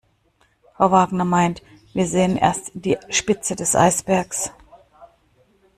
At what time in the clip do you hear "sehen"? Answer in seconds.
2.07-2.35